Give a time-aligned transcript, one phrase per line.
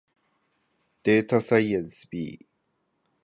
[1.03, 2.47] データサイエンス B